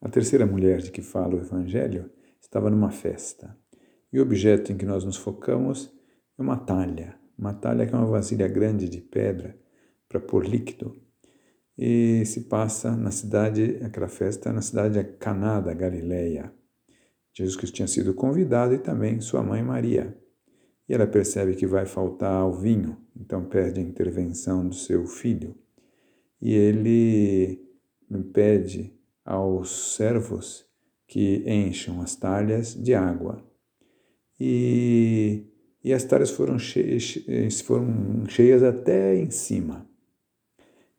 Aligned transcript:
A 0.00 0.08
terceira 0.08 0.46
mulher 0.46 0.78
de 0.78 0.92
que 0.92 1.02
fala 1.02 1.34
o 1.34 1.40
Evangelho 1.40 2.10
estava 2.40 2.70
numa 2.70 2.90
festa. 2.90 3.56
E 4.12 4.18
o 4.18 4.22
objeto 4.22 4.72
em 4.72 4.76
que 4.76 4.86
nós 4.86 5.04
nos 5.04 5.16
focamos 5.16 5.92
é 6.38 6.42
uma 6.42 6.56
talha. 6.56 7.16
Uma 7.36 7.52
talha 7.52 7.86
que 7.86 7.94
é 7.94 7.98
uma 7.98 8.06
vasilha 8.06 8.46
grande 8.46 8.88
de 8.88 9.00
pedra 9.00 9.58
para 10.08 10.20
pôr 10.20 10.46
líquido. 10.46 10.96
E 11.76 12.24
se 12.26 12.42
passa 12.42 12.96
na 12.96 13.10
cidade, 13.10 13.78
aquela 13.82 14.08
festa 14.08 14.52
na 14.52 14.62
cidade 14.62 14.94
de 14.94 15.04
Caná 15.18 15.60
da 15.60 15.74
Galileia. 15.74 16.52
Jesus 17.32 17.56
Cristo 17.56 17.74
tinha 17.74 17.88
sido 17.88 18.14
convidado 18.14 18.74
e 18.74 18.78
também 18.78 19.20
sua 19.20 19.42
mãe 19.42 19.62
Maria. 19.62 20.16
E 20.88 20.94
ela 20.94 21.06
percebe 21.06 21.54
que 21.54 21.66
vai 21.66 21.86
faltar 21.86 22.46
o 22.46 22.52
vinho, 22.52 22.96
então 23.14 23.44
pede 23.44 23.78
a 23.78 23.82
intervenção 23.82 24.66
do 24.66 24.74
seu 24.74 25.06
filho. 25.06 25.54
E 26.40 26.52
ele 26.52 27.60
pede 28.32 28.97
aos 29.28 29.94
servos 29.94 30.64
que 31.06 31.44
encham 31.46 32.00
as 32.00 32.16
talhas 32.16 32.74
de 32.74 32.94
água. 32.94 33.44
E, 34.40 35.44
e 35.84 35.92
as 35.92 36.04
talhas 36.04 36.30
foram 36.30 36.58
cheias, 36.58 37.60
foram 37.60 38.24
cheias 38.26 38.62
até 38.62 39.14
em 39.16 39.30
cima. 39.30 39.86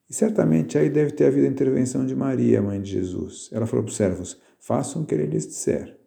E 0.08 0.14
certamente 0.14 0.78
aí 0.78 0.90
deve 0.90 1.12
ter 1.12 1.26
havido 1.26 1.48
a 1.48 1.50
intervenção 1.50 2.06
de 2.06 2.16
Maria, 2.16 2.62
mãe 2.62 2.80
de 2.80 2.92
Jesus. 2.92 3.50
Ela 3.52 3.66
falou 3.66 3.84
para 3.84 3.92
os 3.92 3.98
servos: 3.98 4.40
façam 4.60 5.02
o 5.02 5.06
que 5.06 5.16
ele 5.16 5.26
lhes 5.26 5.48
disser. 5.48 5.98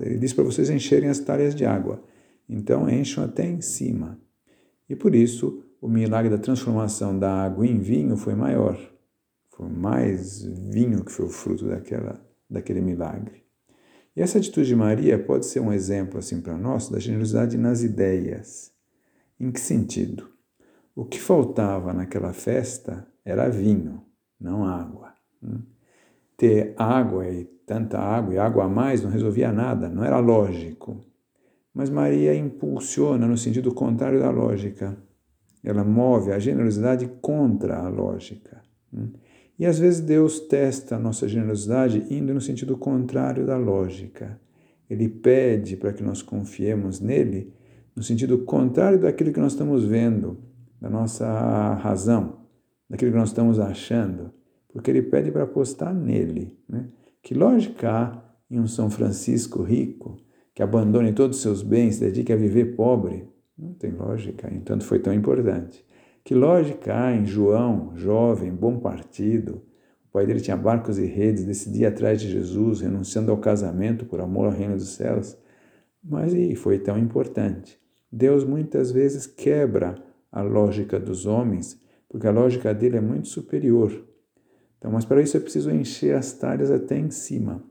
Ele 0.00 0.18
disse 0.18 0.36
para 0.36 0.44
vocês 0.44 0.70
encherem 0.70 1.08
as 1.08 1.18
talhas 1.18 1.54
de 1.54 1.64
água. 1.64 2.00
Então 2.48 2.88
encham 2.88 3.24
até 3.24 3.44
em 3.44 3.60
cima. 3.60 4.20
E 4.88 4.94
por 4.94 5.14
isso 5.14 5.64
o 5.80 5.88
milagre 5.88 6.30
da 6.30 6.38
transformação 6.38 7.18
da 7.18 7.42
água 7.42 7.66
em 7.66 7.80
vinho 7.80 8.16
foi 8.16 8.36
maior. 8.36 8.91
Foi 9.62 9.70
mais 9.70 10.42
vinho 10.42 11.04
que 11.04 11.12
foi 11.12 11.26
o 11.26 11.28
fruto 11.28 11.68
daquela, 11.68 12.20
daquele 12.50 12.80
milagre. 12.80 13.44
E 14.16 14.20
essa 14.20 14.38
atitude 14.38 14.66
de 14.66 14.74
Maria 14.74 15.16
pode 15.16 15.46
ser 15.46 15.60
um 15.60 15.72
exemplo 15.72 16.18
assim 16.18 16.40
para 16.40 16.58
nós 16.58 16.88
da 16.88 16.98
generosidade 16.98 17.56
nas 17.56 17.84
ideias. 17.84 18.72
Em 19.38 19.52
que 19.52 19.60
sentido? 19.60 20.28
O 20.96 21.04
que 21.04 21.20
faltava 21.20 21.92
naquela 21.92 22.32
festa 22.32 23.06
era 23.24 23.48
vinho, 23.48 24.02
não 24.38 24.64
água. 24.64 25.14
Hum? 25.40 25.60
Ter 26.36 26.74
água 26.76 27.28
e 27.28 27.44
tanta 27.64 28.00
água 28.00 28.34
e 28.34 28.38
água 28.38 28.64
a 28.64 28.68
mais 28.68 29.00
não 29.00 29.10
resolvia 29.10 29.52
nada, 29.52 29.88
não 29.88 30.02
era 30.02 30.18
lógico. 30.18 31.06
Mas 31.72 31.88
Maria 31.88 32.34
impulsiona 32.34 33.28
no 33.28 33.38
sentido 33.38 33.72
contrário 33.72 34.18
da 34.18 34.30
lógica. 34.30 34.98
Ela 35.62 35.84
move 35.84 36.32
a 36.32 36.40
generosidade 36.40 37.06
contra 37.20 37.78
a 37.78 37.88
lógica. 37.88 38.60
E 39.58 39.66
às 39.66 39.78
vezes 39.78 40.00
Deus 40.00 40.40
testa 40.40 40.96
a 40.96 40.98
nossa 40.98 41.28
generosidade 41.28 42.06
indo 42.10 42.32
no 42.32 42.40
sentido 42.40 42.76
contrário 42.76 43.46
da 43.46 43.56
lógica. 43.56 44.40
Ele 44.88 45.08
pede 45.08 45.76
para 45.76 45.92
que 45.92 46.02
nós 46.02 46.22
confiemos 46.22 47.00
nele 47.00 47.52
no 47.94 48.02
sentido 48.02 48.38
contrário 48.38 48.98
daquilo 48.98 49.32
que 49.32 49.40
nós 49.40 49.52
estamos 49.52 49.84
vendo, 49.84 50.38
da 50.80 50.88
nossa 50.88 51.74
razão, 51.74 52.40
daquilo 52.88 53.12
que 53.12 53.18
nós 53.18 53.28
estamos 53.28 53.58
achando, 53.58 54.32
porque 54.72 54.90
ele 54.90 55.02
pede 55.02 55.30
para 55.30 55.44
apostar 55.44 55.94
nele. 55.94 56.58
Né? 56.68 56.88
Que 57.22 57.34
lógica 57.34 57.90
há 57.90 58.34
em 58.50 58.58
um 58.58 58.66
São 58.66 58.90
Francisco 58.90 59.62
rico 59.62 60.16
que 60.54 60.62
abandone 60.62 61.12
todos 61.12 61.36
os 61.36 61.42
seus 61.42 61.62
bens, 61.62 61.98
dedique 61.98 62.32
a 62.32 62.36
viver 62.36 62.74
pobre? 62.76 63.28
Não 63.56 63.74
tem 63.74 63.92
lógica, 63.92 64.52
entanto 64.52 64.84
foi 64.84 64.98
tão 64.98 65.12
importante. 65.12 65.84
Que 66.24 66.36
lógica 66.36 66.96
há 66.96 67.12
em 67.12 67.26
João, 67.26 67.96
jovem, 67.96 68.54
bom 68.54 68.78
partido? 68.78 69.60
O 70.06 70.12
pai 70.12 70.24
dele 70.24 70.40
tinha 70.40 70.56
barcos 70.56 70.96
e 70.96 71.04
redes, 71.04 71.44
decidia 71.44 71.88
atrás 71.88 72.20
de 72.20 72.30
Jesus, 72.30 72.80
renunciando 72.80 73.32
ao 73.32 73.38
casamento 73.38 74.04
por 74.04 74.20
amor 74.20 74.46
ao 74.46 74.52
reino 74.52 74.76
dos 74.76 74.90
céus. 74.90 75.36
Mas 76.02 76.32
e 76.32 76.54
foi 76.54 76.78
tão 76.78 76.96
importante. 76.96 77.76
Deus 78.10 78.44
muitas 78.44 78.92
vezes 78.92 79.26
quebra 79.26 79.96
a 80.30 80.42
lógica 80.42 81.00
dos 81.00 81.26
homens, 81.26 81.80
porque 82.08 82.28
a 82.28 82.32
lógica 82.32 82.72
dele 82.72 82.98
é 82.98 83.00
muito 83.00 83.26
superior. 83.26 83.92
Então, 84.78 84.92
mas 84.92 85.04
para 85.04 85.22
isso 85.22 85.36
é 85.36 85.40
preciso 85.40 85.72
encher 85.72 86.14
as 86.14 86.32
talhas 86.32 86.70
até 86.70 86.96
em 86.96 87.10
cima. 87.10 87.64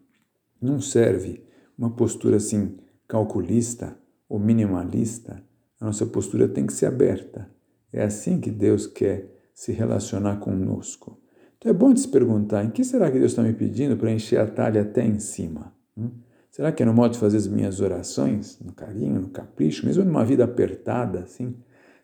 Não 0.61 0.81
serve 0.81 1.41
uma 1.77 1.91
postura 1.91 2.35
assim 2.35 2.77
calculista 3.07 3.97
ou 4.27 4.37
minimalista. 4.37 5.41
A 5.79 5.85
nossa 5.85 6.05
postura 6.05 6.49
tem 6.49 6.65
que 6.65 6.73
ser 6.73 6.87
aberta. 6.87 7.49
É 7.93 8.03
assim 8.03 8.39
que 8.39 8.49
Deus 8.49 8.87
quer 8.87 9.27
se 9.53 9.71
relacionar 9.71 10.37
conosco. 10.37 11.19
Então 11.57 11.69
é 11.69 11.73
bom 11.73 11.93
de 11.93 11.99
se 11.99 12.07
perguntar: 12.07 12.63
em 12.63 12.69
que 12.69 12.83
será 12.83 13.11
que 13.11 13.19
Deus 13.19 13.31
está 13.31 13.43
me 13.43 13.53
pedindo 13.53 13.95
para 13.97 14.11
encher 14.11 14.39
a 14.39 14.47
talha 14.47 14.81
até 14.81 15.05
em 15.05 15.19
cima? 15.19 15.73
Hum? 15.97 16.09
Será 16.49 16.71
que 16.71 16.83
é 16.83 16.85
no 16.85 16.93
modo 16.93 17.13
de 17.13 17.19
fazer 17.19 17.37
as 17.37 17.47
minhas 17.47 17.79
orações, 17.79 18.59
no 18.59 18.73
carinho, 18.73 19.21
no 19.21 19.29
capricho, 19.29 19.85
mesmo 19.85 20.03
numa 20.03 20.25
vida 20.25 20.43
apertada 20.43 21.19
assim? 21.19 21.55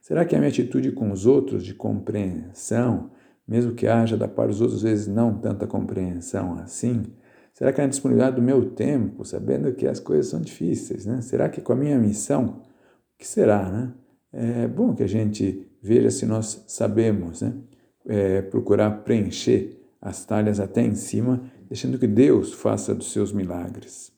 Será 0.02 0.24
que 0.24 0.36
é 0.36 0.38
a 0.38 0.42
minha 0.42 0.50
atitude 0.50 0.92
com 0.92 1.12
os 1.12 1.26
outros 1.26 1.66
de 1.66 1.74
compreensão, 1.74 3.12
mesmo 3.46 3.74
que 3.74 3.88
haja 3.88 4.16
da 4.16 4.28
parte 4.28 4.50
dos 4.50 4.62
outros, 4.62 4.80
às 4.80 4.90
vezes 4.90 5.08
não 5.08 5.38
tanta 5.38 5.68
compreensão 5.68 6.58
assim? 6.59 7.03
Será 7.53 7.74
que 7.74 7.81
é 7.81 7.84
a 7.84 7.88
disponibilidade 7.88 8.36
do 8.36 8.42
meu 8.42 8.70
tempo, 8.70 9.26
sabendo 9.26 9.74
que 9.74 9.88
as 9.88 10.00
coisas 10.00 10.28
são 10.28 10.40
difíceis, 10.40 11.06
né? 11.06 11.22
Será 11.22 11.50
que 11.50 11.59
com 11.59 11.74
a 11.74 11.76
minha 11.76 11.97
missão, 11.97 12.62
o 13.16 13.18
que 13.18 13.28
será, 13.28 13.70
né? 13.70 13.94
É 14.31 14.68
bom 14.68 14.94
que 14.94 15.02
a 15.02 15.08
gente 15.08 15.68
veja 15.88 16.12
se 16.12 16.25
nós 16.25 16.64
sabemos 16.68 17.42
né, 17.42 17.53
é, 18.06 18.42
procurar 18.42 18.92
preencher 19.03 19.81
as 20.02 20.25
talhas 20.25 20.59
até 20.59 20.81
em 20.81 20.96
cima, 20.96 21.42
deixando 21.68 21.98
que 21.98 22.08
Deus 22.08 22.53
faça 22.53 22.94
dos 22.94 23.12
seus 23.12 23.31
milagres. 23.31 24.12